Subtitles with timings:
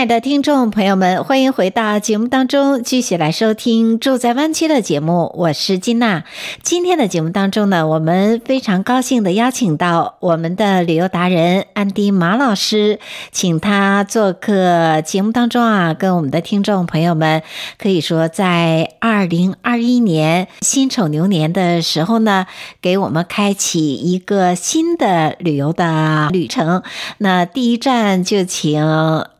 [0.00, 5.30] 亲爱的听众朋友们，欢迎回到节目当中，继续来收听《住在湾区》的节目。
[5.36, 6.24] 我是金娜。
[6.62, 12.98] 今天的节目当中呢，我们非常高兴的邀请到我们的旅游达人安迪马老师，
[13.30, 17.42] 请他做客节目当中啊，跟我们的听众朋友们，
[17.76, 22.46] 可以说在二零二一年辛丑牛年的时候呢，
[22.80, 26.82] 给我们开启一个新的旅游的旅程。
[27.18, 28.82] 那第一站就请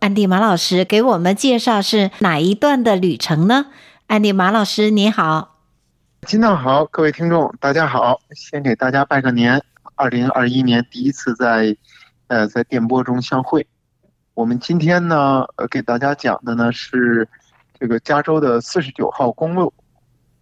[0.00, 0.49] 安迪马。
[0.49, 3.66] 老老师给我们介绍是哪一段的旅程呢？
[4.08, 5.60] 安迪马老师，你好，
[6.22, 9.62] 金娜好，各位听众大家好，先给大家拜个年，
[9.94, 11.76] 二零二一年第一次在
[12.26, 13.64] 呃在电波中相会。
[14.34, 17.28] 我们今天呢，给大家讲的呢是
[17.78, 19.72] 这个加州的四十九号公路。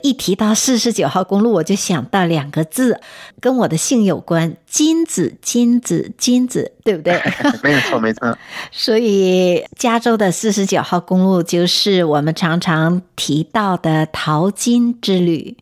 [0.00, 3.00] 一提到四十九号公路，我就想到两个字，
[3.40, 7.20] 跟我的姓有关，金子，金子，金子，对不对？
[7.64, 8.38] 没错，没错。
[8.70, 15.56] 所以，加州的四十九号公路就是我们常常提到的淘金之旅。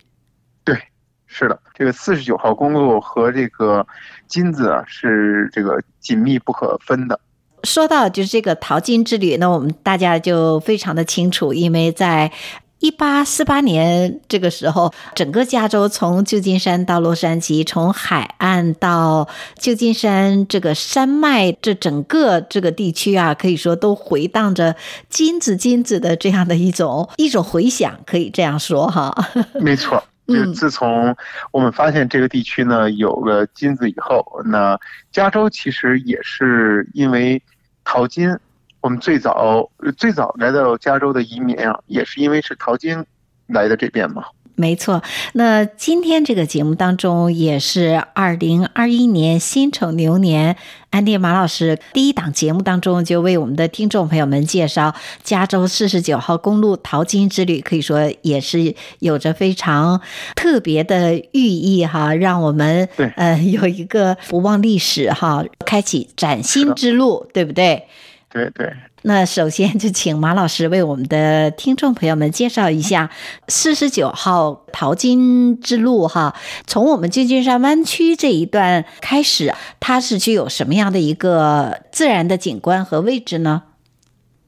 [0.64, 0.78] 对，
[1.26, 3.86] 是的，这个四十九号公路和这个
[4.28, 7.18] 金子啊，是这个紧密不可分的。
[7.64, 12.30] 说到就是这个淘金之旅，那我们大家就非常的清楚，因为在。
[12.78, 24.76] 一八四八年这个时候，整个加州从旧金山到洛杉矶，从海岸到旧金山这个山脉，这整个这个地区啊，可以说都回荡着
[25.08, 29.12] 金子金子的这样的一种一种回响，可以这样说哈。
[29.54, 31.16] 没错，就自从
[31.52, 34.78] 我们发现这个地区呢有了金子以后，那
[35.10, 37.42] 加州其实也是因为
[37.84, 38.38] 淘金。
[38.86, 43.04] 我们最早最早来到加州的移民啊，也是因为是淘金
[43.48, 44.22] 来的这边嘛。
[44.54, 45.02] 没错，
[45.32, 50.56] 那今天这个节目当中也是二零二一年辛丑牛年，
[50.90, 60.00] 安迪马老师第一档节目当中就为我们的听众朋友们介绍加州四十九号公路淘金之旅，可以说也是有着非常
[60.36, 67.88] 特别的寓意哈，让我们对呃有一个不忘历史哈，开启崭新之路，对不对？
[68.36, 68.70] 对对，
[69.00, 73.08] 那首先就请马老师为我们的听众朋友们介绍一下
[73.48, 76.34] 四十九号淘金之路哈。
[76.66, 83.62] 从我们旧金山湾区这一段开始，它是具有什么样的一个自然的景观和位置呢？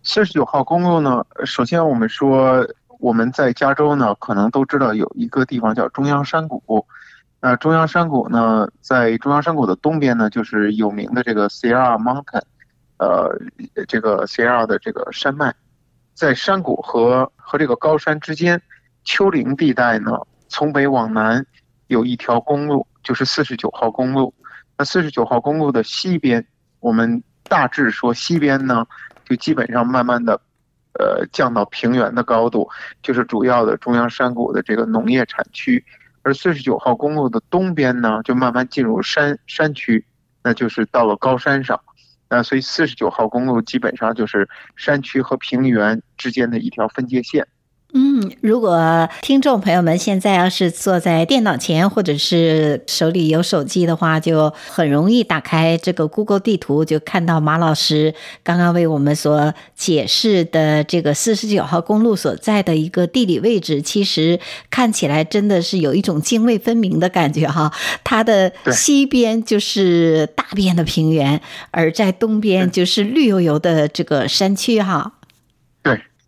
[0.02, 2.68] 四十九号公路呢，首先我们说
[2.98, 6.84] 我们在加州呢，可能都知道有一个地方叫中央山谷。
[7.40, 12.42] 那中央山谷呢，在中央山谷的东边呢，就是有名的这个 Sierra Mountain。
[12.98, 13.30] 呃，
[13.86, 15.54] 这个 Sierra 的这个山脉，
[16.14, 18.60] 在山谷和和这个高山之间，
[19.04, 21.46] 丘陵地带呢，从北往南
[21.86, 24.34] 有一条公路，就是四十九号公路。
[24.76, 26.46] 那四十九号公路的西边，
[26.80, 28.86] 我们大致说西边呢，
[29.24, 30.40] 就基本上慢慢的，
[30.94, 32.68] 呃，降到平原的高度，
[33.02, 35.84] 就是主要的中央山谷的这个农业产区。
[36.22, 40.04] 而四十九号公路的东边呢，就慢慢进入山山区，
[40.42, 41.80] 那就是到了高山上。
[42.28, 47.48] 那所以四十九号公路基本上就是山区和平原之间的一条分界线。
[47.94, 63.80] 嗯，如果听众朋友们现在要是坐在电脑前，或者是手里有手机的话，就很容易打开这个 Google 地图，就看到马老师刚刚为我们所解释的这个四十九号公路所在的一个地理位置。
[63.80, 64.38] 其实
[64.68, 67.72] 看起来真的是有一种泾渭分明的感觉哈。
[68.04, 75.14] 它的西边就是大片的平原，而在东边就是绿油油的这个山区哈。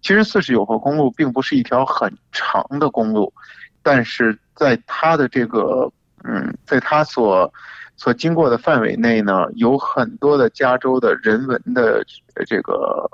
[0.02, 3.32] 其实四十九号公路并不是一条很长的公路，
[3.82, 5.92] 但是在它的这个
[6.24, 7.52] 嗯，在它所
[7.96, 12.02] 所经过的范围内呢，有很多的加州的人文的
[12.46, 13.08] 这个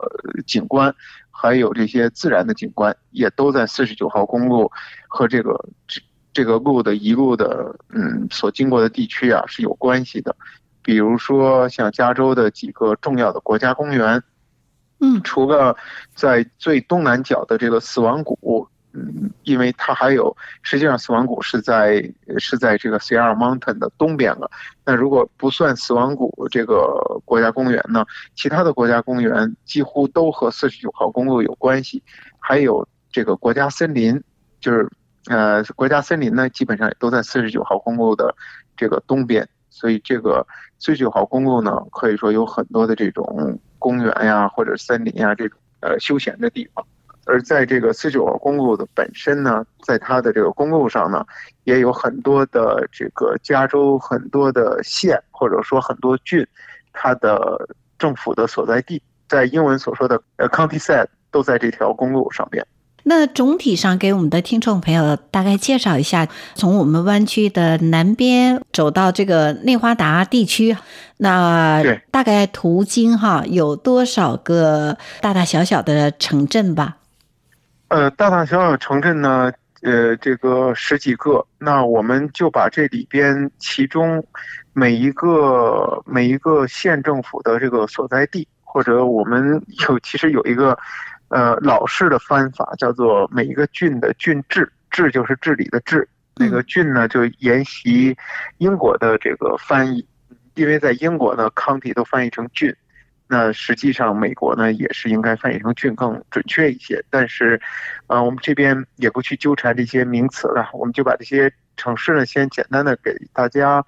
[0.47, 0.95] 景观，
[1.31, 4.71] 还有这些自然的景观，也都在四十九号公路
[5.09, 6.01] 和这个这
[6.33, 10.37] 这个路的一路的嗯所经过的地区啊是有关系的，
[10.83, 14.23] 比如说像加州的几个重要的国家公园。
[15.01, 15.77] 嗯，除了
[16.15, 22.03] 在最东南角的这个死亡谷，嗯，因为它还有，实际上死亡谷是在
[22.39, 24.51] 是在这个 Sierra Mountain 的东边了。
[24.87, 32.03] 那如果不算死亡谷这个国家公园呢，其他的国家公园几乎都和四十九号公路有关系。
[32.39, 34.23] 还有这个国家森林，
[34.61, 34.89] 就是
[35.27, 38.35] 呃，国家森林呢，基本上也都在四十九号公路的
[38.77, 40.47] 这个东边，所以这个
[40.79, 46.85] 四十九号公路呢，可以说有很多的这种公园呀，或者森林呀这种呃休闲的地方。
[47.25, 51.25] 而在这个四九号公路的本身呢，在它的这个公路上呢，
[51.63, 56.45] 也有很多的这个加州很多的县或者说很多郡，
[56.93, 62.67] 它的政府的所在地，在英文所说的呃 county seat 都在这条公路上面。
[63.09, 66.27] 那总体上给我们的听众朋友大概介绍一下，
[66.57, 70.77] 从我们湾区的南边走到这个内华达地区，
[71.19, 76.97] 那大概途经哈有多少个大大小小的城镇吧？
[77.87, 79.53] 呃，大大小小城镇呢，
[79.83, 84.21] 呃，这个十几个，那我们就把这里边其中
[84.73, 90.77] 每一个每一个县政府的这个所在地，或者我们有其实有一个。
[91.29, 96.09] 呃，老式的翻法叫做每一个郡的郡治，治就是治理的治。
[96.39, 98.15] 那个郡呢，就沿袭
[98.59, 100.07] 英国的这个翻译，
[100.55, 102.77] 因为在英国呢，county 都翻译成郡，
[103.27, 107.03] 那实际上美国呢也是应该翻译成郡更准确一些。
[107.09, 107.59] 但是，
[108.07, 113.83] 呃，我们这边也不去纠缠这些名词了，我们就把这些城市呢先简单的给大家，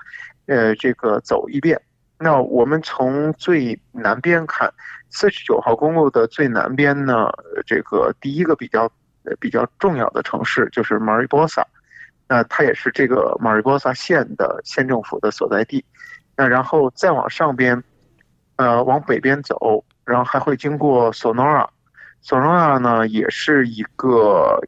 [0.47, 1.79] 呃，这个走一遍。
[2.21, 4.73] 那我们从最南边看，
[5.09, 7.31] 四十九号公路的最南边呢，
[7.65, 8.91] 这个第一个比较
[9.39, 11.65] 比较重要的城市就是马里波萨，
[12.29, 15.85] 那它也是这个马里波萨县的县政府的所在地。
[16.37, 17.83] 那然后再往上边，
[18.57, 21.69] 呃，往北边走，然后还会经过索诺拉，
[22.21, 24.61] 索诺拉呢也是一个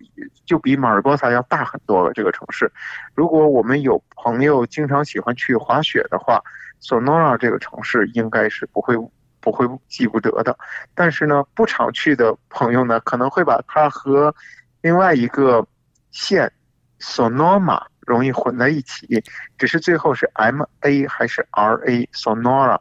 [0.46, 2.70] 就比马里波萨要大很多的这个城市。
[3.14, 6.40] 如果我们有朋友经常喜欢去滑雪的话，
[6.80, 8.96] 索诺拉这个城市应该是不会
[9.40, 10.56] 不会记不得的，
[10.94, 14.34] 但是呢，不常去的朋友呢，可能会把它和
[14.82, 15.66] 另外一个
[16.10, 16.50] 县
[16.98, 19.22] 索诺玛容易混在一起，
[19.56, 22.80] 只是最后是 M A 还是 R A 索诺拉，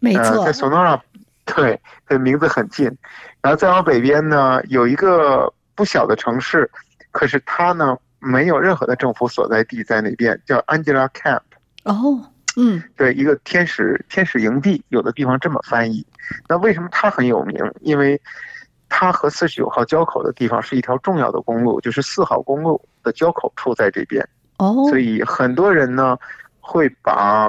[0.00, 1.02] 没错，呃、在索诺拉，
[1.44, 2.86] 对，的名字很近，
[3.40, 6.70] 然后再往北边呢，有一个不小的城市，
[7.10, 11.40] 可是它呢没有任何的政府所在地在那边，叫 Angela Camp。
[11.84, 12.32] 哦。
[12.60, 16.04] 嗯，对，一个天使天使营地，有的地方这么翻译。
[16.48, 17.56] 那为什么它很有名？
[17.80, 18.20] 因为
[18.88, 24.28] 它和四十九号交口的地方是一条重要的公路，就是四号公路的交口处在这边。
[24.56, 26.18] 哦，所以很多人呢
[26.58, 27.48] 会把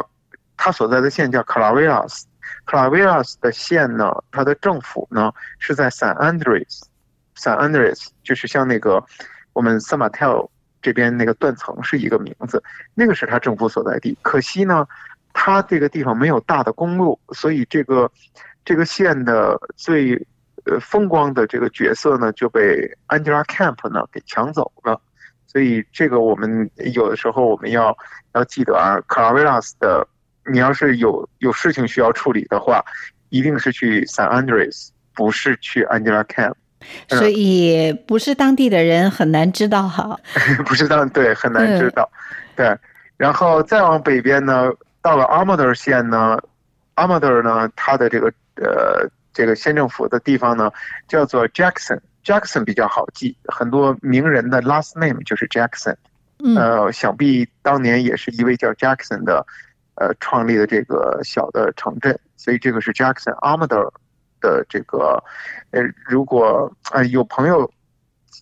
[0.56, 9.04] 它所在的县叫 Calaveras，Calaveras 的县呢，它的政府呢是在 San Andres，San Andres 就是像那个
[9.54, 10.50] 我们 San Mateo。
[10.82, 14.18] 这边那个断层是一个名字，那个是他政府所在地。
[14.22, 14.88] 可惜呢，
[15.34, 18.12] 他这个地方没有大的公路，所以这个
[18.64, 20.16] 这个县的最
[20.66, 25.00] 呃风光的这个角色呢就被 Angela Camp 呢给抢走了。
[25.48, 27.98] 所以这个我们有的时候我们要
[28.34, 30.08] 要记得啊，Calaveras 的，
[30.52, 32.86] 你要是有有事情需要处理的话，
[33.30, 36.54] 一定是去 San Andres，不是去 Angela Camp。
[37.08, 40.18] 所以不是当地的人很难知道哈，
[40.66, 42.10] 不是当对很难知道，
[42.56, 42.78] 对，
[43.18, 44.72] 然后再往北边呢，
[45.02, 46.40] 到了 Amador 县呢
[46.96, 50.72] ，Amador 呢，它的这个呃这个县政府的地方呢，
[51.08, 55.96] 叫做 Jackson，Jackson 比较好记，很多名人的 last name 就是 Jackson，
[56.56, 59.46] 呃，想必当年也是一位叫 Jackson 的，
[59.96, 63.92] 呃，创立的这个小的城镇，所以这个是 Jackson Amador。
[64.40, 65.24] 的这个，
[65.72, 67.70] 呃，如果啊、呃、有朋友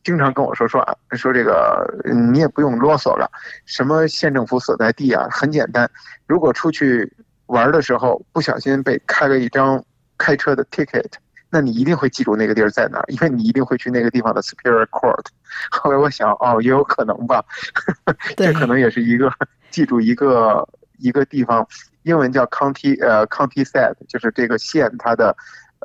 [0.03, 1.85] 经常跟我说说啊，说这个
[2.31, 3.29] 你也不用啰嗦了，
[3.65, 5.89] 什么县政府所在地啊，很简单，
[6.27, 7.11] 如果出去
[7.47, 9.83] 玩的时候不小心被开了一张
[10.17, 11.11] 开车的 ticket，
[11.49, 15.25] 那你一定会记住那个地儿在哪儿，因为你一定会去那个地方的 Superior Court。
[15.71, 17.43] 后来我想，哦，也有可能吧，
[18.37, 19.29] 这可能也是一个
[19.71, 20.67] 记住一个
[20.99, 21.67] 一个地方，
[22.03, 25.35] 英文叫 county，呃，county seat，就是这个县它的。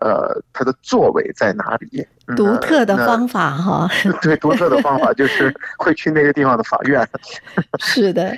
[0.01, 2.07] 呃，它的座位在哪里？
[2.37, 7.07] 独特的方法哈、嗯， 对，独特的方法就是会去那个地方的法院。
[7.81, 8.35] 是的，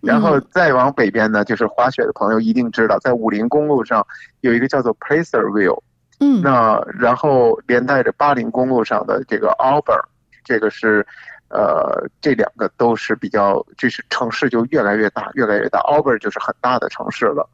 [0.00, 4.06] 然后再往北边呢，就是滑雪的朋友一定知道，在武林公路上
[4.42, 5.80] 有一个叫做 Placerville。
[6.20, 10.00] 嗯，那然后连带着巴林公路上的这个 Auburn，
[10.44, 11.04] 这个是
[11.48, 15.80] 呃，这两个都是比较，就是城市就越来越大，越来越大。
[15.80, 17.48] Auburn 就是很大的城市了。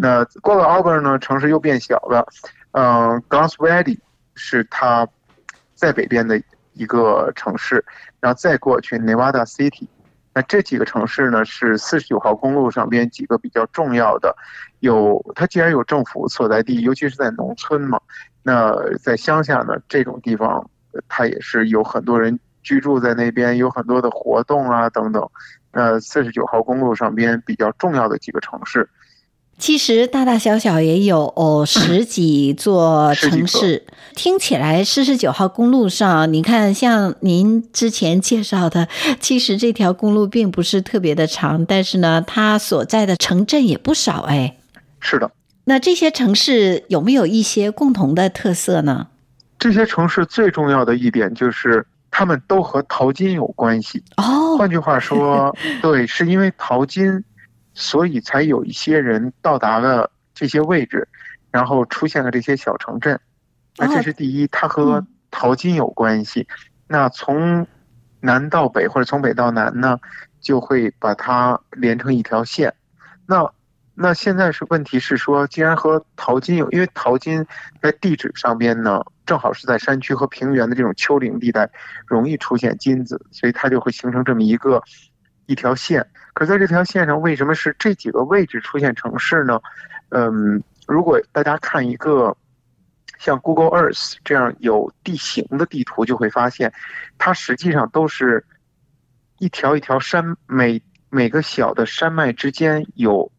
[0.00, 2.26] 那过了 Auburn 呢，城市又变小了。
[2.72, 3.98] 嗯，Grass Valley
[4.34, 5.06] 是它
[5.74, 6.40] 在北边的
[6.72, 7.84] 一个城市，
[8.20, 9.86] 然后再过去 Nevada City。
[10.32, 14.34] 那这几个城市呢，是四十九号公路上边几个比较重要的。
[14.80, 18.00] 有它既然有政府所在地，尤其是在农村嘛，
[18.42, 20.68] 那在乡下呢，这种地方
[21.08, 25.28] 它也是有很多人居住在那边，有很多的活动啊等等。
[25.70, 28.88] 那，四十九号公路上边比较重要的几个城市，
[29.58, 33.84] 其实大大小小也有哦十几座城市。
[34.14, 38.88] 听起来四十九号公路上，你看像您之前介绍的，
[39.20, 44.56] 其实这条公路并不是特别的长，但是呢，它所在的城镇也不少哎。
[45.00, 45.30] 是的。
[45.64, 49.08] 那这些城市有没有一些共同的特色呢？
[49.58, 51.86] 这些城市最重要的一点就是。
[52.16, 54.56] 他们都和淘金有关系哦。
[54.56, 57.24] 换句话说， 对，是因为淘金，
[57.74, 61.06] 所以才有一些人到达了这些位置，
[61.50, 63.20] 然后出现了这些小城镇。
[63.76, 66.46] 那这是第一，它和淘金有关系。
[66.86, 67.66] 那从
[68.20, 69.98] 南到北或者从北到南呢，
[70.40, 72.74] 就会把它连成一条线。
[73.26, 73.50] 那
[73.94, 77.46] 那现在是问题是说，既然和淘金有，因为淘金
[77.82, 79.02] 在地质上边呢。
[79.26, 81.70] 正好是在山区和平原的这种丘陵地带，
[82.06, 84.82] 容易出现金子，所以它就会形成这么一个
[85.46, 86.06] 一条线。
[86.32, 89.60] 可在这条线上，为什么是这几个位置出现城市呢？
[90.10, 92.36] 嗯，如果大家看一个
[93.18, 96.72] 像 Google Earth 这样有地形的地图，就会发现，
[97.18, 98.44] 它实际上都是
[99.38, 103.30] 一条一条山，每每个小的山脉之间有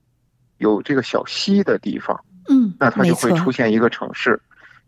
[0.57, 4.41] 有这个小溪的地方，嗯，那它就会出现一个城市，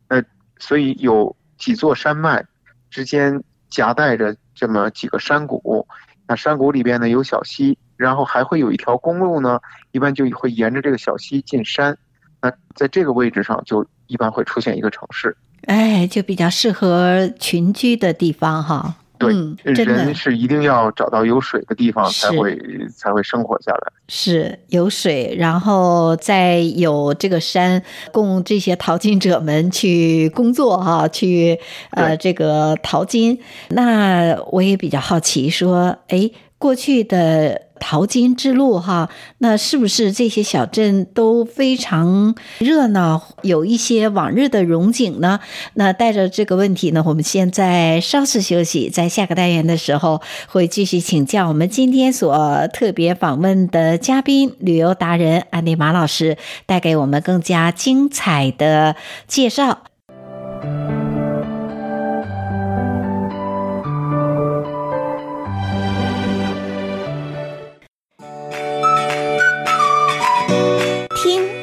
[0.10, 0.24] 那。
[0.60, 2.44] 所以有几座山脉
[2.90, 5.88] 之间夹带着这么几个山谷，
[6.28, 9.60] 那山谷里边呢有小溪，然后还会有一条公路呢，
[9.92, 11.98] 一般就会沿着这个小溪进山。
[12.42, 15.36] 那在这个位置上，就一般会出现一个城市。
[15.66, 18.96] 哎，就比较适合群居的地方哈。
[19.18, 19.34] 对，
[19.84, 22.60] 人是一定要找到有水的地方才会
[22.96, 23.92] 才会生活下来。
[24.08, 27.82] 是有水，然后再有这个山
[28.12, 31.60] 供这些淘金者们去工作哈，去
[31.92, 33.38] 呃这个淘金。
[33.70, 37.68] 那我也比较好奇，说哎，过去的。
[37.80, 45.40] 淘金之路哈，那是不是这些小镇都非常热闹，有一些往日的荣景呢？
[45.76, 56.36] 那带着这个问题呢，我们现在稍事休息，在下个单元的时候会继续请教我们今天所特别访问的嘉宾，旅游达人安迪马老师，
[56.66, 58.96] 带给我们更加精彩的
[59.28, 59.84] 介绍。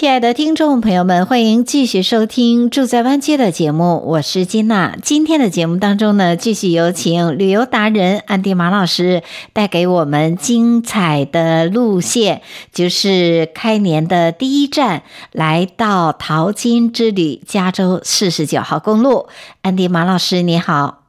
[0.00, 4.96] 亲爱的听众朋友们，欢迎继续收听《住在湾区》的节目，我是金娜。
[5.02, 12.40] 今天的节目当中呢，继续有请旅游达人安迪马老师带给我们精彩的路线，
[12.72, 15.02] 就是开年的第一站，
[15.32, 19.28] 来到淘金之旅——加州四十九号公路。
[19.60, 20.99] 安迪马老师，你好。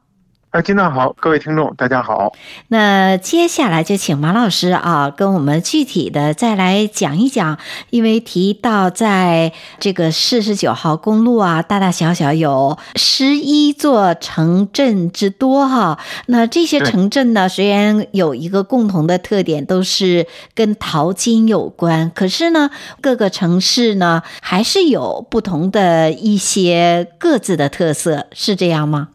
[0.52, 2.30] 哎，金娜好，各位听众大家好。
[2.68, 15.98] 那接下来就请马老师啊，跟我们具体的再来讲一讲，因为提到在这个四十九号公路啊，大大小小有十一座城镇之多哈。
[16.26, 22.68] 那这些城镇呢，虽然有一个共同的特点，都是跟淘金有关，可是呢，
[23.00, 29.08] 各个城市呢，还是有不同的一些各自的特色，是这样吗？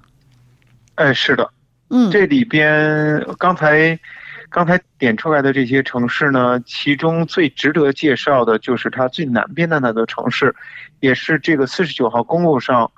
[0.97, 1.47] 哎，是的，
[1.91, 3.99] 嗯，这里边刚才
[4.49, 10.55] 刚才点出来的这些城市呢，其中最值得介绍的就是它最南边的那座城市，
[10.99, 12.91] 也是这个四十九号公路上，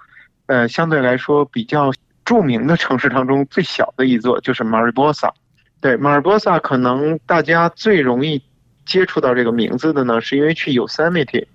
[0.46, 1.92] 呃，相对来说比较
[2.24, 5.34] 著名的城市当中最小的一座，就是马里波萨。
[5.82, 8.42] 对，马里波萨可能大家最容易
[8.86, 11.48] 接触到这个名字的呢，是因为去 Yosemite。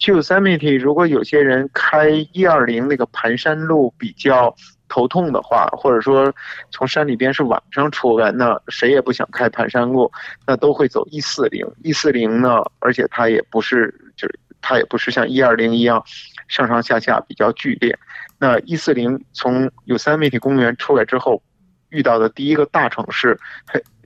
[0.00, 4.56] 去 Yosemite，如果有些人开一二零那个盘山路比较。
[4.88, 6.32] 头痛的话，或者说
[6.70, 10.10] 从山里边是晚上出来，那谁也不想开盘山路，
[10.46, 11.66] 那都会走一四零。
[11.82, 16.02] 一四零呢，而且它也不是，就是它也不是像一二零一样
[16.48, 17.98] 上上下下比较剧烈。
[18.38, 21.42] 那一四零从 Yosemite 公园出来之后，
[21.88, 23.38] 遇到的第一个大城市，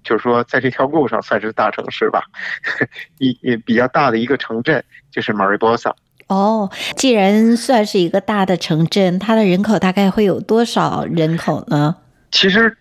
[0.04, 2.23] 就是说在这条路上算是大城市吧，
[3.18, 5.92] 一也比较大的一个城镇就是 Mariposa。
[6.28, 11.97] 哦，既然算是一个大的城镇，它的人口大概会有多少人口呢？
[12.30, 12.76] 其实，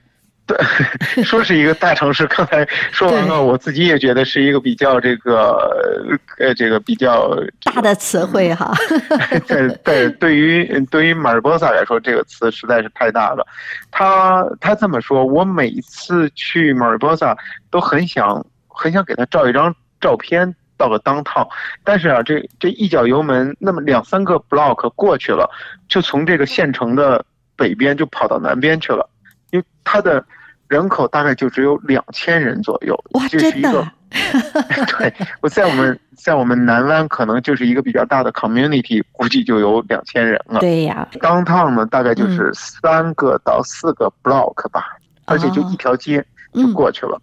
[0.45, 0.57] 对，
[1.23, 2.27] 说是一个大城市。
[2.27, 8.73] 刚才说完了，我自己也觉得是一个比较这个呃，这个比较大的词汇哈。
[9.47, 13.47] 对对，对于对于马尔波萨来说，这个词实在是太大了。
[13.91, 17.35] 他他这么说，我每次去马尔波萨
[17.71, 21.47] 都很想很想给他照一张照片，到了 downtown，。
[21.83, 25.49] 但是啊，这这一脚油门，那么两三个 block 过去了，
[25.87, 29.09] 就从这个县城的北边就跑到南边去了，
[29.51, 30.23] 因为它的。
[30.69, 33.87] 人口大概就只有两千人左右，哇，这是一个？
[34.99, 40.59] 对，我在我们在我们南湾可能就是一个比较大的 community，估计就有两千人了。
[40.59, 46.21] 对呀，downtown 呢大概就是三个到四个 block 吧，嗯、而且就一条街
[46.53, 47.15] 就过去了。
[47.15, 47.21] 哦、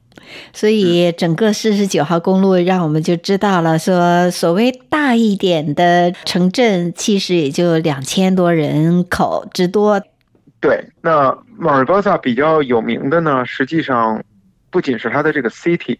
[0.52, 10.00] 所以整个四十九号公路让我们就知道了，说所谓大一点的城镇，其实也就两千多人口之多。
[10.60, 14.24] 对，那马尔波萨比较有名的呢，实际上
[14.70, 15.98] 不仅是它的这个 city，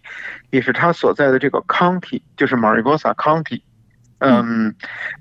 [0.49, 3.61] 也是它所在的这个 county，就是马尔波萨 county。
[4.19, 4.73] 嗯，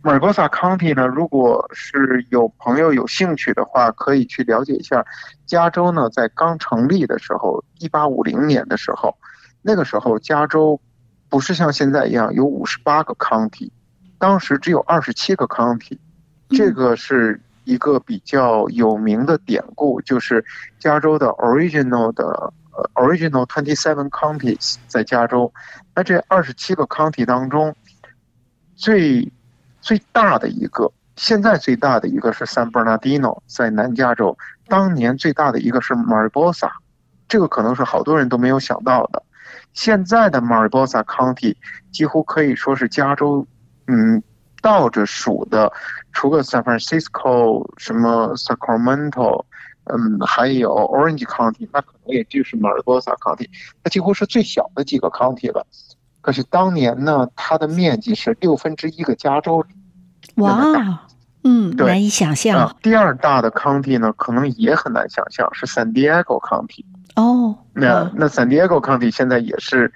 [0.02, 5.04] 马尔波萨 county 呢，如果是有朋友有兴趣的话，可以去了解一下。
[5.46, 9.16] 加州呢，在刚成立的时候，一八五零年的时候，
[9.62, 10.80] 那个时候加州
[11.28, 13.70] 不是像现在一样有五十八个 county，
[14.18, 15.98] 当时只有二十七个 county，
[16.50, 17.40] 这个是。
[17.66, 20.44] 一个比较有名的典故就是
[20.78, 25.50] 加州的 original 的呃 original twenty seven counties 在加州，
[25.94, 27.74] 那这二十七个 county 当中，
[28.76, 29.32] 最
[29.80, 34.36] 最大的一个，现在最大的一个是 San Bernardino 在南加州，
[34.68, 36.70] 当年最大的一个是 Mariposa，
[37.28, 39.22] 这个可能是好多人都没有想到的。
[39.72, 41.56] 现在的 Mariposa County
[41.92, 43.46] 几乎可以说是加州，
[43.86, 44.22] 嗯。
[44.62, 45.70] 倒着数的，
[46.14, 49.44] 除了 San Francisco、什么 Sacramento，
[49.84, 53.46] 嗯，还有 Orange County，那可能也就是 Maribosa County，
[53.82, 55.66] 它几乎是最小的几个 county 了。
[56.24, 59.62] 可是当年呢，它的面积是六分之一个加州。
[60.36, 61.04] 哇，
[61.42, 62.58] 嗯，对，难以想象。
[62.58, 66.82] 啊，第二大的 county 呢，可能也很难想象，是 San Diego County。
[67.16, 69.92] 哦，那那 San Diego County 现在也是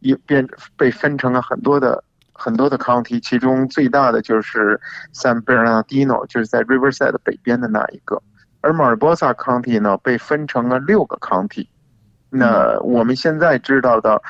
[0.00, 2.02] 也变被分成了很多的。
[2.38, 4.78] 很多的 county，其中最大的就是
[5.14, 8.22] San Bernardino，就是在 Riverside 北边的那一个。
[8.60, 11.66] 而马尔波萨 county 呢，被分成了六个 county。
[12.28, 14.20] 那我们现在知道的，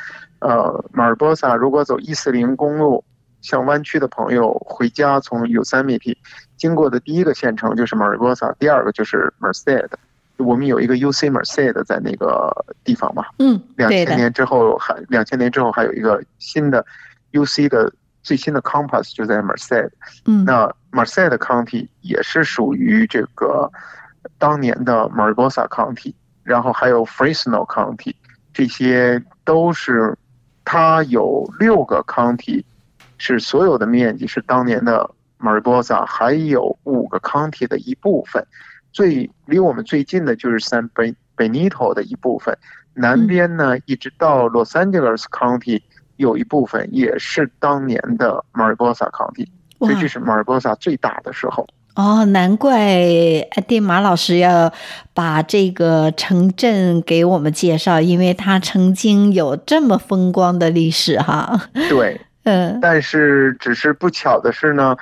[0.41, 3.05] 呃，马尔波萨如果走一四零公路，
[3.41, 6.17] 向湾区的朋友回家从 Yosemite
[6.57, 9.89] 经过的第一个县城就是马尔波萨，第二个就是 Merced。
[10.39, 12.53] 我们有一个 UC Merced 在那个
[12.85, 13.25] 地方嘛。
[13.39, 16.85] 嗯，两千年之后还两千年之后还有一个新的。
[17.33, 19.91] UC 的最新的 Compass 就在 Merced，
[20.25, 23.71] 嗯，那 Merced County 也是属于这个
[24.39, 28.15] 当年的 Mariposa County，然后还有 Fresno County，
[28.55, 30.17] 这些都是
[30.67, 32.63] 它有六个 county
[33.17, 38.47] 是所有的面积是当年的 Mariposa，还有五个 county 的一部分，
[38.93, 40.91] 最离我们最近的就是 San
[41.35, 42.59] Benito 的一部分，
[42.93, 45.81] 南边呢一直到 Los Angeles County。
[46.17, 49.47] 有一部分也是当年的马尔波萨 County，
[49.79, 51.69] 所以这是马尔波萨最大的时候。
[51.97, 54.73] 哦，难怪艾丁马老师要
[55.15, 61.59] 把这个城镇给我们介绍，因为它曾经有这么风光的历史哈。
[61.89, 64.95] 对， 嗯，但是只是不巧的是呢，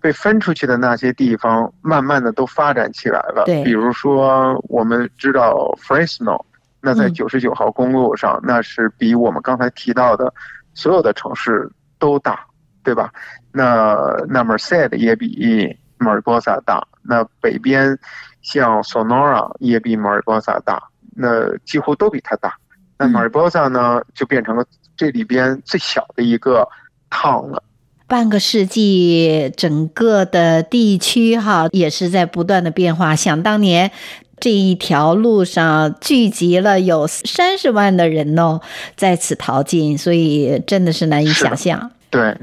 [0.00, 3.42] 被分出去的那些地方，慢慢的都发展起来了。
[3.44, 6.40] 对，比如说我们知道 Fresno，
[6.80, 10.32] 那在九十九号公路上，那是比我们刚才提到的。
[10.78, 11.66] 所有的城市
[11.98, 12.38] 都大，
[12.84, 13.10] 对吧？
[13.50, 13.96] 那
[14.28, 16.86] 那么 Sad 也比马尔波萨大。
[17.02, 17.98] 那北边
[18.42, 20.82] 像 Sonora 也比马尔波萨大，
[21.14, 22.54] 那几乎都比它大。
[22.98, 24.64] 那马尔波萨呢，就变成了
[24.96, 26.68] 这里边最小的一个
[27.10, 27.62] town 了。
[28.06, 33.16] 半个世纪，整个的地区哈也是在不断的变化。
[33.16, 33.90] 想当年。
[34.38, 38.60] 这一条路上聚集了有三十万的人哦，
[38.94, 41.90] 在此淘金，所以真的是难以想象。
[42.10, 42.36] 对，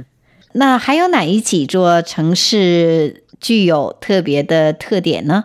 [0.53, 5.43] 那还有哪一几座城市具有特别的特点呢？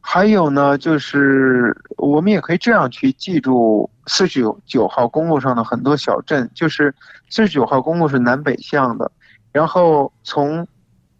[0.00, 6.92] 还有呢，就是我们也可以这样去记住四十九九号公路上的很多小镇，就是
[7.28, 9.10] 四十九号公路是南北向的，
[9.52, 10.66] 然后从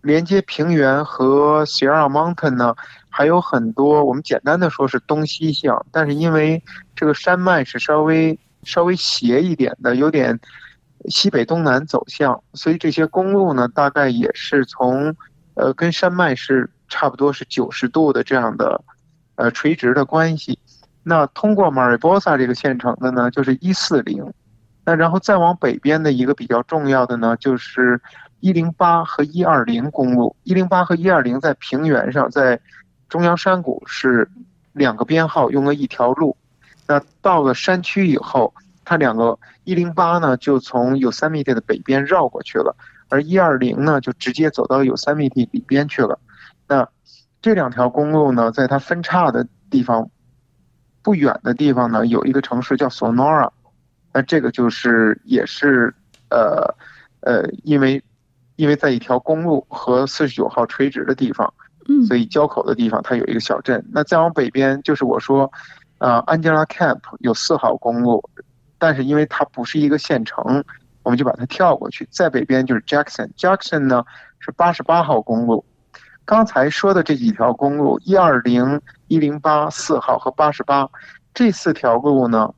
[0.01, 2.75] 连接平原和 Sierra Mountain 呢。
[3.13, 6.63] 还有很多，我们简单的说是东西向，但是因为
[6.95, 10.39] 这个山脉是稍微稍微斜一点的，有点
[11.09, 15.13] 西北东南走向，所以这些公路呢，大概也是从
[15.61, 18.83] 呃跟山脉是差不多是九十度的这样的
[19.35, 20.59] 呃垂直的关系。
[21.03, 24.33] 那通过马里波萨这个县城的呢，就是一四零。
[24.85, 28.01] 那然后再往北边的一个比较重要的呢，就是
[28.41, 30.35] 一零八和一二零公路。
[30.45, 32.59] 一零八和一二零在平原上，在
[33.09, 34.29] 中央山谷是
[34.73, 36.37] 两个编号，用了一条路。
[36.87, 38.53] 那到了山区以后，
[38.85, 42.75] 它两个一零八呢，就从 Yosemite 的北边绕过去了，
[43.11, 46.19] 而一二零呢，就直接走到 Yosemite 里边去了。
[46.67, 46.89] 那
[47.43, 50.09] 这两条公路呢，在它分叉的地方
[51.03, 53.51] 不远的地方呢，有一个城市叫 Sonora。
[54.13, 55.95] 那这个就是也是
[56.31, 56.75] 呃
[57.21, 58.03] 呃，因为
[58.57, 61.53] 因为在一条公路和四十九号垂直的地方，
[61.89, 63.85] 嗯，所以交口的地方它有一个小镇。
[63.93, 65.51] 那再往北边就是我说，
[65.99, 68.23] 呃，Angela Camp 有四号公路，
[68.79, 70.65] 但是因为它不是一个县城，
[71.03, 72.09] 我们就把它跳过去。
[72.11, 74.05] 再北边就是 Jackson，Jackson 呢
[74.39, 75.65] 是八十八号公路。
[76.25, 80.89] 刚才说的这几条公路，一二零、一零八、四号和八十八，
[81.35, 82.53] 这四条路呢。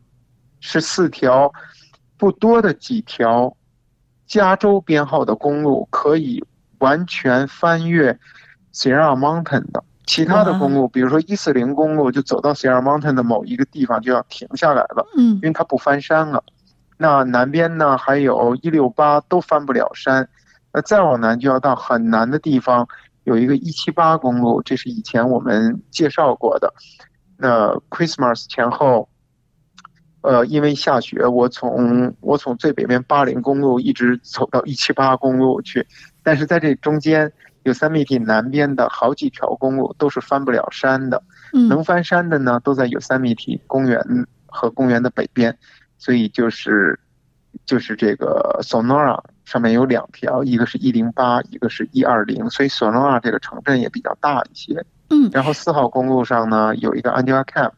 [0.64, 1.52] 是四条
[2.16, 3.56] 不多的几条
[4.28, 6.40] 加州编号的公路，可以
[6.78, 8.16] 完全翻越
[8.72, 9.82] Sierra Mountain 的。
[10.06, 16.44] 其他的公路，比如说一四零公路，就走到 Sierra Mountain 的某一个地方就要停下来了，嗯，因为它不翻山了。
[17.02, 20.28] 那南边呢，还有一六八都翻不了山。
[20.72, 22.86] 那再往南就要到很南的地方，
[23.24, 26.72] 有一个一七八公路，这是以前我们介绍过的。
[27.36, 29.08] 那 Christmas 前后。
[30.24, 35.84] 呃，因为下雪，我从我从最北边八零公路一直走到一七八公路去，
[36.22, 37.32] 但是在这中间
[37.64, 41.20] ，Yosemite 南边的好几条公路都是翻不了山的，
[41.52, 44.00] 嗯，能翻山的呢都在 Yosemite 公园
[44.46, 45.58] 和公园的北边，
[46.02, 46.98] 所以就是
[47.64, 57.72] 就是这个 Sonora 上面有两条，一个是一零八，一个是一二零，所以 Sonora 这个城镇也比较大一些，嗯，然后四号公路上呢有一个 Angela Camp。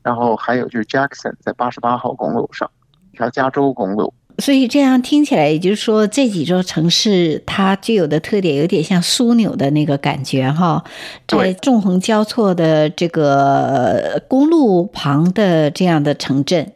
[0.00, 2.70] 然后还有就是 Jackson 在八十八号公路上，
[3.12, 4.14] 一条加州公路。
[4.38, 10.82] 所以这样听起来，也就是说这几座城市它具有的特点有点像枢纽的那个感觉哈，
[11.26, 16.72] 在纵横交错的这个公路旁的这样的城镇。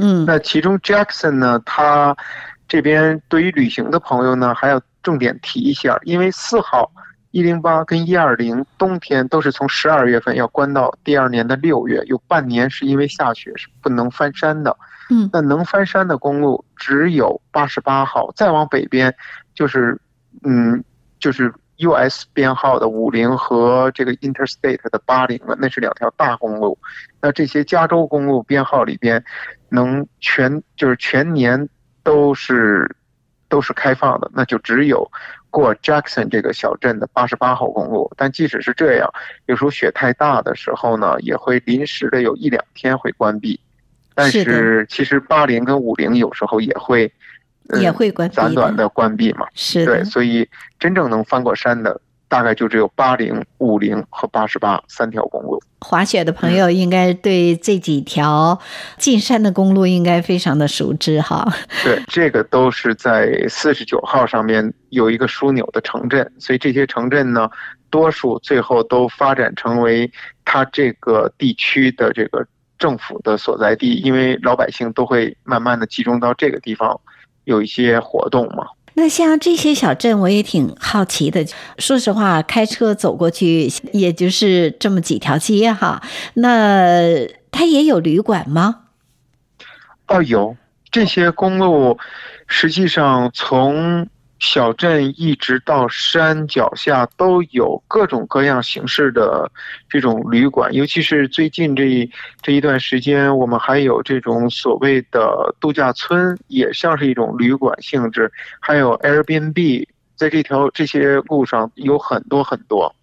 [0.00, 2.16] 对，嗯，那其中 Jackson 呢，他
[2.66, 6.90] 这边对于旅行的朋友呢，还要重点提一下，因为四号。
[7.32, 14.76] 一零八跟一二零冬天都是从十二月份要关到第二年的六月，有半年是因为下雪是不能翻山的。
[15.10, 19.14] 嗯，那能翻山的公路只有八十八号，再往北边
[19.54, 19.96] 就是，
[20.42, 20.82] 嗯，
[21.20, 26.78] 就是 US 编号的五零和这个 Interstate 的八零了，那是两条大公路。
[27.20, 29.24] 那这些加州公路编号里边，
[29.68, 31.68] 能全就是全年
[32.02, 32.96] 都是
[33.48, 35.10] 都是开放的，那就只有。
[35.52, 39.12] 过 Jackson 这个小镇的八十八号公路，但即使是这样，
[39.46, 43.58] 有时候雪太大的时候呢，也会临时的有一两天会关闭。
[44.14, 47.12] 但是其实八零跟五零有时候也会，
[47.78, 49.46] 也会关闭，短短的关闭嘛。
[49.54, 52.00] 是对，所以真正能翻过山的。
[52.30, 55.60] 大概就只有八零、五零和八十八三条公路。
[55.80, 58.56] 滑雪的朋友应该对这几条
[58.98, 61.44] 进山的公路应该非常的熟知哈。
[61.82, 67.50] 对，这个都是在四十九号上面有一个枢纽的城镇，所以这些城镇呢，
[67.90, 70.08] 多数最后都发展成为
[70.44, 72.46] 它这个地区的这个
[72.78, 77.00] 政府的所在地，因为老百姓都会慢慢的集中到这个地方，
[77.50, 78.68] 有一些活动嘛。
[78.94, 81.44] 那像这些小镇，我也挺好奇的。
[81.78, 86.02] 说实话，开车走过去，也就是这么几条街哈。
[86.34, 88.82] 那它也有旅馆吗？
[90.06, 90.56] 哦，有
[90.90, 91.98] 这些公路，
[92.46, 94.08] 实际上从。
[94.40, 99.50] 小镇一直到山脚下都有各种各样形式的
[99.88, 112.94] 这种旅馆，尤其是最近这一这一段时间，我们还有这种所谓的度假村，也像是一种旅馆性质，还有 Airbnb，在这条这些路上有很多很多。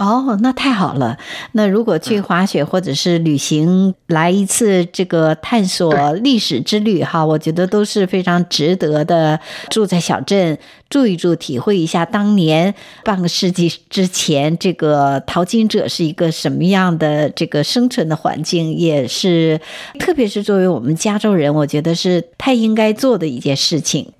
[0.00, 1.18] 哦，那太好了。
[1.52, 9.38] 那如果去滑雪或者是旅行，来一次这个探索历史之旅哈，我觉得都是非常值得的。
[9.68, 10.58] 住在小镇
[10.88, 19.60] 住一住，体会一下当年半个世纪之前这个淘金者是一个什么样的这个生存的环境，也是
[19.98, 24.10] 特别是作为我们加州人，我觉得是太应该做的一件事情。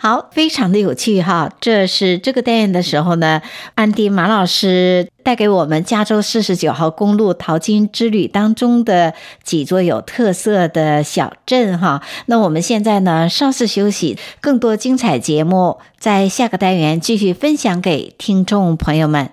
[0.00, 1.50] 好，非常的有趣哈！
[1.60, 3.42] 这是这个单元的时候呢，
[3.74, 12.00] 安迪马老师带给我们加州四十九号公路淘金之旅当中的几座有特色的小镇哈。
[12.26, 19.32] 那我们现在呢，稍事休息，更多精彩节目在下个单元继续分享给听众朋友们。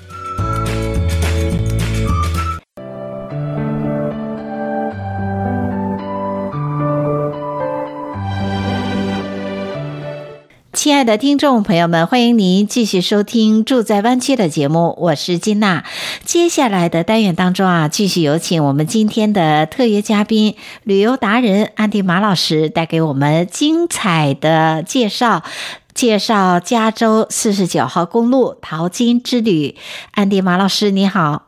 [10.81, 15.83] 亲爱的听众朋友们，欢迎您继续收听《住在湾区》的节目，我是金娜。
[16.23, 25.43] 接下来的单元当中啊，继续有请我们今天的特约嘉宾、旅游达人安迪马老师带给我们精彩的介绍，
[25.93, 29.77] 介绍加州四十九号公路淘金之旅。
[30.13, 31.43] 安迪马老师，你好。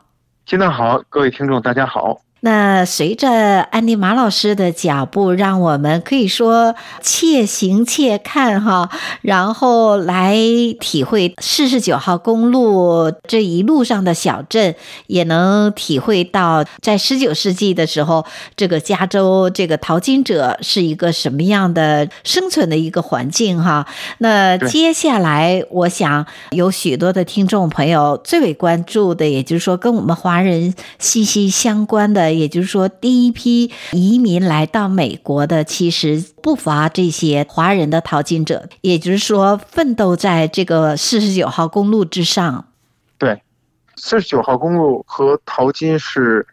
[0.46, 2.20] 金娜好，各位听众大家好。
[2.44, 8.90] 那随着安迪马老师的脚步，让我们可以说且行且看哈，
[9.22, 10.36] 然后来
[10.78, 14.74] 体会四十九号公路这一路上的小镇，
[15.06, 23.86] 也能体会到在十九世纪的时候，这个加州这个淘金者是一个什么样的生存的一个环境哈。
[24.18, 32.33] 那接下来，我想有许多的听众朋友最为关注的，也就是说跟我们华人息息相关的。
[32.34, 38.68] 也就是说，第一批移民来到美国的，其实不乏这些华人的淘金者。
[38.80, 42.66] 也就是说，奋斗在这个四十九号公路之上。
[43.18, 43.42] 对，
[43.96, 46.46] 四十九号公路和淘金是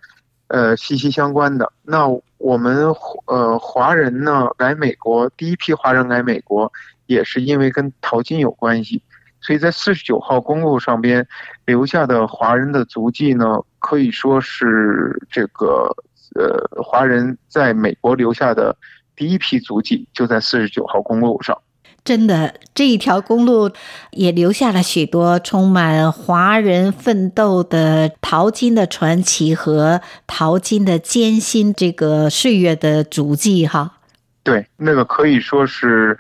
[0.48, 1.72] 呃息息相关的。
[1.84, 2.88] 那我们
[3.26, 6.72] 呃华人呢来美国，第一批华人来美国
[7.08, 9.02] 也是因为跟淘金有关系。
[9.42, 11.28] 所以在四十九号公路上边
[11.66, 15.96] 留下的华人的足迹呢，可以说是这个
[16.36, 18.76] 呃华人在美国留下的
[19.16, 21.58] 第一批足迹，就在四十九号公路上。
[22.04, 23.72] 真的，这一条公路
[24.12, 33.98] 也留下了许多充满华人奋斗的淘金的传奇和淘金的艰辛这个岁月的足迹哈。
[34.44, 36.16] 对，那个可以说是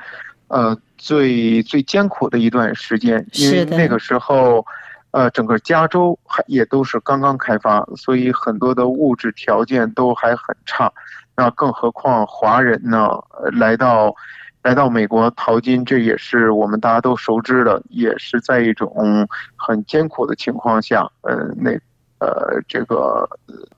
[0.47, 0.75] 呃。
[1.01, 4.63] 最最艰苦的一段时间，因为那个时候，
[5.09, 10.93] 呃，整个加州还也都是刚刚开发，所以很多的物质条件都还很差。
[11.35, 13.09] 那更何况华人呢，
[13.51, 14.13] 来到
[14.61, 21.71] 来到美国淘金，这也是我们大家都熟知的，也是在一种很艰苦的情况下，呃，那
[22.19, 23.27] 呃这个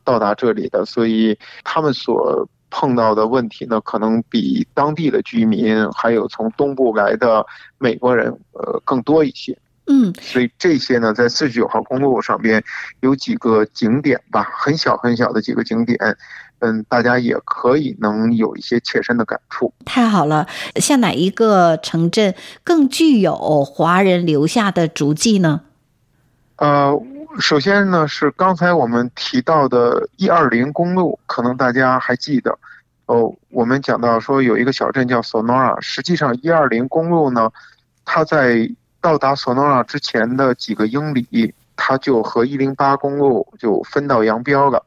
[0.03, 2.45] 到达这里的，所以他们所。
[2.75, 7.45] 碰到的问题呢，可能比当地的居民还有从东部来的
[7.77, 9.55] 美国人，呃，更多一些。
[9.85, 12.63] 嗯，所以这些呢，在四十九号公路上边
[13.01, 16.17] 有几个景点吧，很小很小的几个景点，
[16.59, 19.71] 嗯，大家也可以能有一些切身的感触。
[19.85, 22.33] 太好了，像哪一个城镇
[22.63, 25.61] 更具有华人留下的足迹呢？
[26.55, 26.99] 呃。
[27.39, 32.55] 首先呢，是刚才我们提到的一二零公路，可能大家还记得
[33.05, 33.33] 哦。
[33.49, 37.51] 我们讲到说有一个小镇叫索诺拉实际上一二零公路呢，
[38.05, 38.69] 它在
[39.01, 44.83] 到达索诺拉之前的几个英里，它就和一零八公路就分道扬镳了。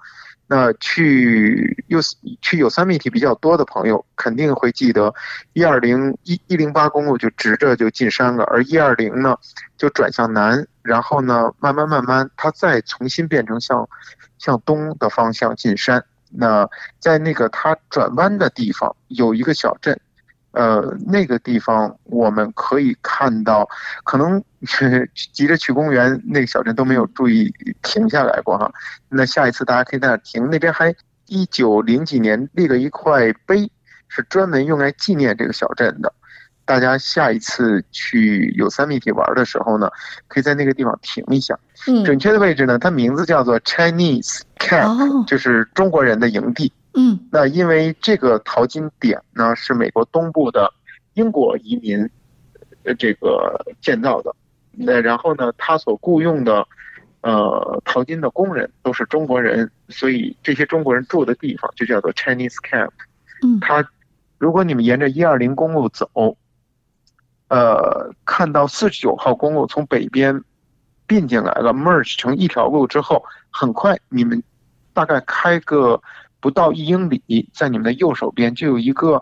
[0.49, 1.99] 那去又
[2.41, 5.13] 去有 Yosemite 比较多的朋友，肯定会记得
[5.55, 9.37] 一二零一一零八公路就直着就进山了，而一二零呢
[9.77, 13.89] 就转向南，然后呢慢慢慢慢它再重新变成向
[14.39, 16.05] 向东的方向进山。
[16.37, 16.69] 那
[16.99, 19.99] 在那个它转弯的地方有一个小镇。
[20.53, 23.69] 呃，那个地方我们可以看到，
[24.05, 24.43] 可能
[25.35, 28.73] 急着去公园，那个小镇都没有注意停下来过哈。
[29.11, 30.95] 那下一次大家可以在那停，那边还
[31.27, 33.71] 一九零几年立了一块碑，
[34.09, 36.11] 是专门用来纪念这个小镇的。
[36.67, 39.89] 大家下一次去 Yosemite 玩的时候呢，
[40.27, 41.59] 可以在那个地方停一下。
[41.87, 46.73] 嗯，准确的位置呢，它名字叫做 Chinese Camp，就是中国人的营地。
[46.95, 50.73] 嗯，那因为这个淘金点呢，是美国东部的
[51.15, 52.11] 英国移民，
[52.83, 54.35] 呃，这个建造的。
[54.73, 56.67] 那然后呢，他所雇佣的，
[57.21, 62.91] 呃，淘金的工人都是中国人，所以这些中国人住的地方就叫做 Chinese Camp。
[63.43, 63.89] 嗯，他，
[64.39, 66.37] 如果你们沿着一二零公路走，
[67.49, 70.43] 呃，看到四十九号公路从北边
[71.07, 74.43] 并进来了，merge 成一条路之后，很快你们
[74.93, 76.01] 大概开个。
[76.39, 79.21] 不到一英里，在你们的右手边就有一个，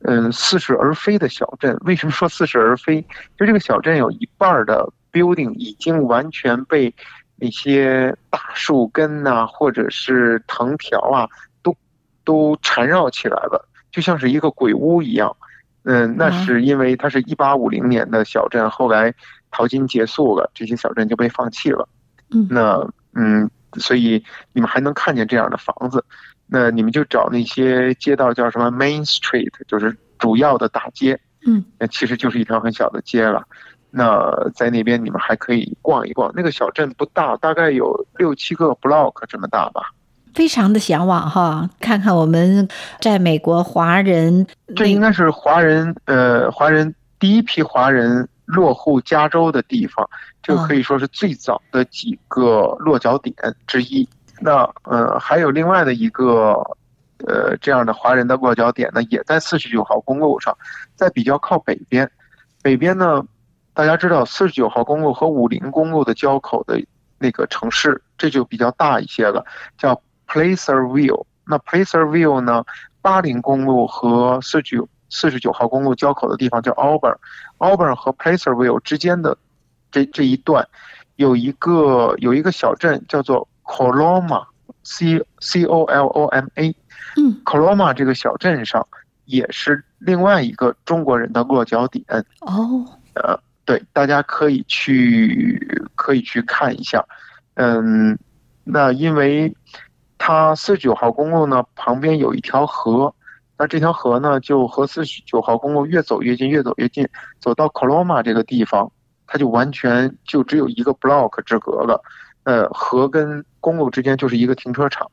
[0.00, 1.76] 嗯，似是而非的小镇。
[1.82, 3.00] 为什么说似是而非？
[3.38, 6.92] 就这个小镇有一半的 building 已经完全被
[7.36, 11.28] 那些大树根呐、或者是藤条啊，
[11.62, 11.76] 都
[12.24, 15.36] 都缠绕起来了，就像是一个鬼屋一样。
[15.86, 19.14] 嗯，那是因为它是一八五零年的小镇，后来
[19.50, 21.88] 淘金结束了，这些小镇就被放弃了。
[22.30, 22.86] 嗯，那。
[23.18, 24.22] 嗯，所以
[24.52, 26.04] 你们还能看见这样的房子。
[26.46, 31.18] 那你们就找那些街道叫什么 Main Street，就是主要的大街。
[31.46, 33.44] 嗯，那其实就是一条很小的街了。
[33.90, 36.30] 那在那边你们还可以逛一逛。
[36.36, 39.94] 那个小镇不大，大概有六七个 block 这么大吧。
[40.36, 42.68] 非常的向往哈，看看我们
[43.00, 44.46] 在美国华人，
[44.76, 50.06] 这应该是华人呃华人第一批华人落户加州的地方，
[50.42, 53.34] 这个可以说是最早的几个落脚点
[53.66, 54.06] 之一。
[54.38, 56.52] 那呃还有另外的一个
[57.26, 60.54] 呃这样的华人的落脚点呢，也在四十九号公路上，
[60.96, 62.10] 在比较靠北边。
[62.62, 63.24] 北边呢，
[63.72, 66.78] 大家知道四十九号公路和五零公路的交口的
[67.18, 69.42] 那个城市，这就比较大一些了，
[69.78, 69.98] 叫。
[70.26, 72.64] Placerville，那 Placerville 呢？
[73.02, 79.38] 八零公路和四九四十九号公路交口的地方叫 Auburn，Auburn 和 Placerville 之间的
[79.92, 80.66] 这这一段
[81.14, 86.74] 有一个有一个小镇叫做 Coloma，C C O L O M A，
[87.16, 88.84] 嗯，Coloma 这个小镇上
[89.24, 92.04] 也是另外一个中国人的落脚点。
[92.40, 92.84] 哦，
[93.14, 97.04] 呃，对，大家可以去可以去看一下。
[97.54, 98.18] 嗯，
[98.64, 99.54] 那因为。
[100.28, 103.14] 它四十九号公路呢，旁边有一条河，
[103.56, 107.08] 那这条河呢就和四十九号公路越走越近，越走越近，
[107.38, 108.90] 走到 Coloma 这个地方，
[109.28, 112.02] 它就完全就只有一个 block 之隔了。
[112.42, 115.08] 呃，河跟公路之间就是一个停车场，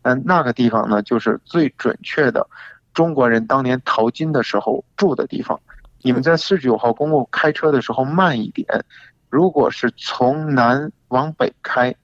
[0.00, 2.48] 嗯，那个地方呢就是最准确的
[2.94, 5.60] 中国人当年淘金的时候住的地方。
[6.00, 8.66] 你们在四十九号公路开车的时候慢一点，
[9.28, 11.94] 如果是从南往北开。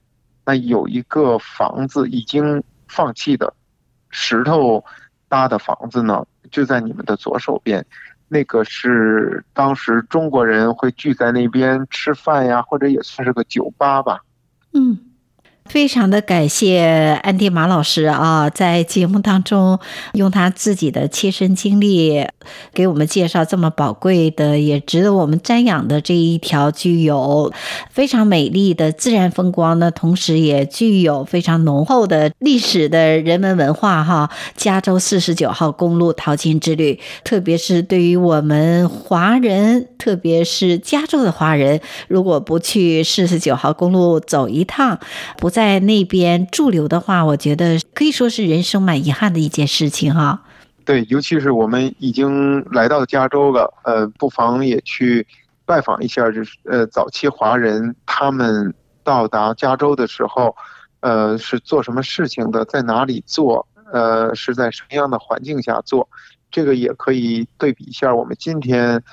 [0.45, 3.53] 那有一个房子已经放弃的
[4.09, 4.83] 石头
[5.29, 7.85] 搭的房子呢，就在你们的左手边。
[8.27, 14.21] 那个是当时中国人会聚在那边吃饭呀，或者也算是个酒吧吧。
[14.73, 15.00] 嗯。
[15.65, 19.79] 非常的感谢安迪马老师啊，在节目当中
[20.13, 22.27] 用他自己的切身经历
[22.73, 27.53] 给我们介绍这么宝贵的，也值得我们瞻仰的这一条具有
[27.89, 34.29] 非常美丽的自然风光呢，同时也具有非常浓厚的历史的人文文化哈。
[34.57, 44.99] 加州四十九号公路淘金之旅，特别是对于我们华人，特别是加州的华人，如果不去四十九号公路走一趟，
[45.37, 45.81] 不在。
[45.81, 50.39] 那边驻留的话，我觉得可以说是人生蛮遗憾的一件事情哈。
[50.85, 55.25] 对，尤其是我们已经来到加州了，呃，不妨也去
[55.65, 58.71] 拜访一下，就是呃，早期华人他们
[59.03, 60.55] 到达加州的时候，
[60.99, 66.07] 呃，是做什么事情的，在哪里做，呃，是在什么样的环境下做，
[66.51, 69.03] 这个也可以对比一下我们今天。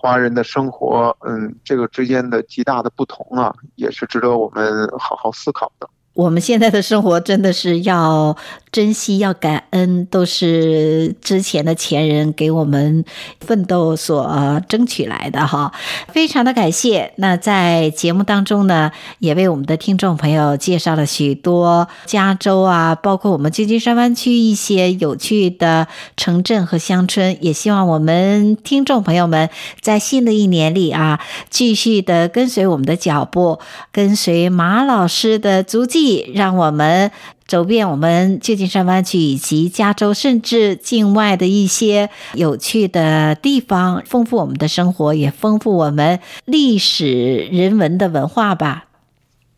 [0.00, 5.90] 华人的生活，嗯，这个之间的极大的不同啊，也是值得我们好好思考的。
[6.18, 8.36] 我们现在的生活真的是要
[8.72, 13.04] 珍惜、要感恩，都是之前的前人给我们
[13.40, 15.72] 奋斗所争取来的哈，
[16.08, 17.12] 非常的感谢。
[17.18, 27.38] 那在节目当中呢，也为我们的听众朋友介绍了许多加州啊，包括我们旧金山湾区一些有趣的城镇和乡村。
[27.40, 29.48] 也希望我们听众朋友们
[29.80, 33.60] 在新的一年里啊，继续的跟随我们的脚步，
[33.92, 36.07] 跟随马老师的足迹。
[36.34, 37.10] 让我们
[37.46, 48.86] 走遍我们旧金山湾区以及加州，甚至境外的一些有趣的地方，丰富我们的生活，也丰富我们历史人文的文化吧。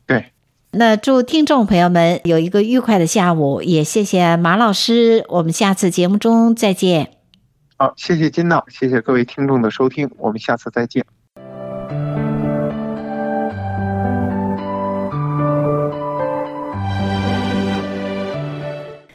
[0.06, 0.32] 对，
[0.72, 7.10] 那祝听众朋友们有一个愉快的下午，也谢谢马老师，我们下次节目中再见。
[7.76, 11.04] 好，谢谢金娜，谢谢各位听众的收听，我们下次再见。